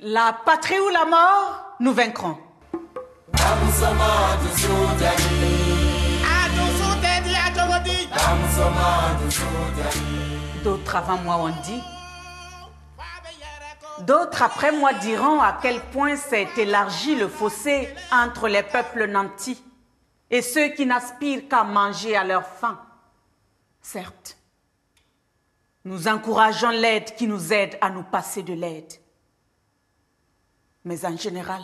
La 0.00 0.32
patrie 0.32 0.78
ou 0.78 0.90
la 0.90 1.04
mort, 1.06 1.74
nous 1.80 1.92
vaincrons. 1.92 2.38
D'autres 10.62 10.94
avant 10.94 11.16
moi 11.16 11.36
ont 11.38 11.48
dit. 11.64 11.82
D'autres 14.02 14.42
après 14.42 14.70
moi 14.70 14.92
diront 14.92 15.40
à 15.40 15.58
quel 15.60 15.80
point 15.80 16.14
s'est 16.14 16.46
élargi 16.56 17.16
le 17.16 17.26
fossé 17.26 17.92
entre 18.12 18.46
les 18.46 18.62
peuples 18.62 19.08
nantis 19.08 19.60
et 20.30 20.42
ceux 20.42 20.68
qui 20.68 20.86
n'aspirent 20.86 21.48
qu'à 21.48 21.64
manger 21.64 22.16
à 22.16 22.22
leur 22.22 22.46
faim. 22.46 22.80
Certes, 23.82 24.38
nous 25.84 26.06
encourageons 26.06 26.70
l'aide 26.70 27.16
qui 27.16 27.26
nous 27.26 27.52
aide 27.52 27.76
à 27.80 27.90
nous 27.90 28.04
passer 28.04 28.44
de 28.44 28.52
l'aide. 28.54 28.92
Mais 30.84 31.04
en 31.04 31.16
général, 31.16 31.62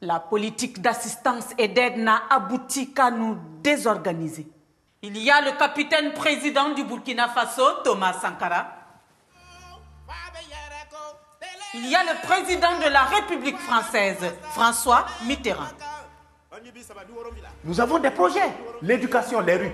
la 0.00 0.20
politique 0.20 0.80
d'assistance 0.80 1.46
et 1.58 1.68
d'aide 1.68 1.98
n'a 1.98 2.22
abouti 2.30 2.92
qu'à 2.92 3.10
nous 3.10 3.38
désorganiser. 3.62 4.46
Il 5.02 5.16
y 5.18 5.30
a 5.30 5.40
le 5.42 5.56
capitaine 5.58 6.12
président 6.14 6.70
du 6.70 6.84
Burkina 6.84 7.28
Faso, 7.28 7.82
Thomas 7.84 8.14
Sankara. 8.14 8.66
Il 11.74 11.88
y 11.88 11.94
a 11.94 12.04
le 12.04 12.26
président 12.26 12.78
de 12.78 12.88
la 12.90 13.02
République 13.02 13.58
française, 13.58 14.18
François 14.52 15.06
Mitterrand. 15.26 15.64
Nous 17.64 17.80
avons 17.80 17.98
des 17.98 18.10
projets. 18.10 18.48
L'éducation, 18.82 19.40
les 19.40 19.56
rues. 19.56 19.72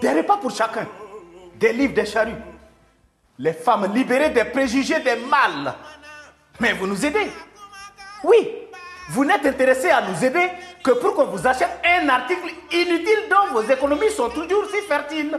Des 0.00 0.12
repas 0.12 0.36
pour 0.36 0.50
chacun. 0.50 0.86
Des 1.56 1.72
livres, 1.72 1.94
des 1.94 2.06
charrues. 2.06 2.36
Les 3.38 3.52
femmes 3.52 3.92
libérées 3.94 4.30
des 4.30 4.44
préjugés, 4.44 5.00
des 5.00 5.16
mâles. 5.16 5.74
Mais 6.60 6.72
vous 6.72 6.86
nous 6.86 7.04
aidez. 7.04 7.30
Oui, 8.24 8.48
vous 9.10 9.24
n'êtes 9.24 9.46
intéressé 9.46 9.90
à 9.90 10.02
nous 10.02 10.24
aider 10.24 10.50
que 10.82 10.90
pour 10.92 11.14
qu'on 11.14 11.26
vous 11.26 11.46
achète 11.46 11.80
un 11.84 12.08
article 12.08 12.52
inutile 12.72 13.28
dont 13.30 13.52
vos 13.52 13.62
économies 13.62 14.10
sont 14.10 14.28
toujours 14.28 14.64
si 14.70 14.82
fertiles. 14.86 15.38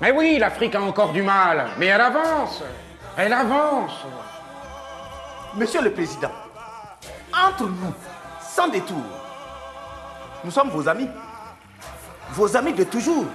Mais 0.00 0.10
oui, 0.10 0.38
l'Afrique 0.38 0.74
a 0.74 0.80
encore 0.80 1.12
du 1.12 1.22
mal, 1.22 1.68
mais 1.78 1.86
elle 1.86 2.00
avance. 2.00 2.62
Elle 3.16 3.32
avance. 3.32 4.04
Monsieur 5.54 5.82
le 5.82 5.92
Président, 5.92 6.32
entre 7.32 7.64
nous, 7.64 7.94
sans 8.40 8.68
détour, 8.68 9.04
nous 10.42 10.50
sommes 10.50 10.70
vos 10.70 10.88
amis. 10.88 11.08
Vos 12.30 12.56
amis 12.56 12.72
de 12.72 12.84
toujours. 12.84 13.26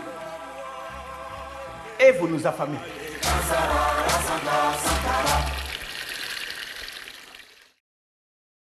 Et 2.00 2.12
vous 2.14 2.28
nous 2.28 2.46
affamez. 2.46 2.78